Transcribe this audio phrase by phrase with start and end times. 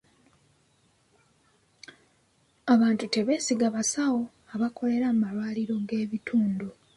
[2.73, 4.21] Abantu tebeesiga basawo
[4.55, 6.67] abakolera mu malwaliro g'ebitundu.